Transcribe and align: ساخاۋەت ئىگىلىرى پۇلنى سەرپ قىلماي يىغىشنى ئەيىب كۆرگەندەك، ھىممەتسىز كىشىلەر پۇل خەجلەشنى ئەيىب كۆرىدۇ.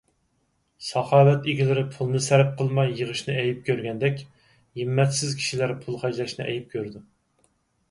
ساخاۋەت 0.85 1.43
ئىگىلىرى 1.51 1.83
پۇلنى 1.97 2.21
سەرپ 2.29 2.55
قىلماي 2.63 2.89
يىغىشنى 3.01 3.37
ئەيىب 3.43 3.61
كۆرگەندەك، 3.69 4.25
ھىممەتسىز 4.81 5.39
كىشىلەر 5.45 5.77
پۇل 5.87 6.03
خەجلەشنى 6.07 6.49
ئەيىب 6.51 6.69
كۆرىدۇ. 6.75 7.07